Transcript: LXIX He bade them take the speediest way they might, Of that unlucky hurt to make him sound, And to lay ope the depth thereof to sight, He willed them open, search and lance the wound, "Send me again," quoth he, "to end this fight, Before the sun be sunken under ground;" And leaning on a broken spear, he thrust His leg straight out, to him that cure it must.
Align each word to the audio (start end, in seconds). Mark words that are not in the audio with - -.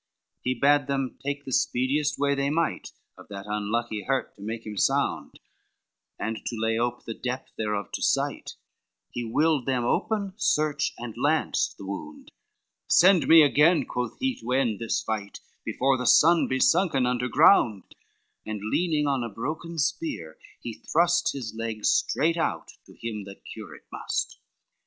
LXIX 0.00 0.40
He 0.44 0.54
bade 0.54 0.86
them 0.86 1.18
take 1.22 1.44
the 1.44 1.52
speediest 1.52 2.18
way 2.18 2.34
they 2.34 2.48
might, 2.48 2.90
Of 3.18 3.28
that 3.28 3.44
unlucky 3.46 4.04
hurt 4.04 4.34
to 4.36 4.40
make 4.42 4.64
him 4.64 4.78
sound, 4.78 5.38
And 6.18 6.36
to 6.46 6.56
lay 6.58 6.78
ope 6.78 7.04
the 7.04 7.12
depth 7.12 7.52
thereof 7.58 7.92
to 7.92 8.02
sight, 8.02 8.54
He 9.10 9.24
willed 9.26 9.66
them 9.66 9.84
open, 9.84 10.32
search 10.38 10.94
and 10.96 11.14
lance 11.18 11.74
the 11.76 11.84
wound, 11.84 12.30
"Send 12.88 13.28
me 13.28 13.42
again," 13.42 13.84
quoth 13.84 14.18
he, 14.20 14.36
"to 14.36 14.52
end 14.52 14.78
this 14.78 15.02
fight, 15.02 15.40
Before 15.66 15.98
the 15.98 16.06
sun 16.06 16.48
be 16.48 16.60
sunken 16.60 17.04
under 17.04 17.28
ground;" 17.28 17.94
And 18.46 18.62
leaning 18.72 19.06
on 19.06 19.22
a 19.22 19.28
broken 19.28 19.76
spear, 19.78 20.38
he 20.62 20.72
thrust 20.90 21.34
His 21.34 21.52
leg 21.54 21.84
straight 21.84 22.38
out, 22.38 22.72
to 22.86 22.94
him 22.94 23.24
that 23.24 23.44
cure 23.44 23.74
it 23.74 23.84
must. 23.92 24.38